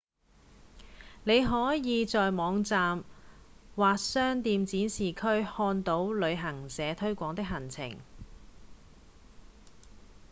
[1.25, 3.03] 你可以在網站
[3.75, 7.97] 或商店展示區看到旅行社推廣的行程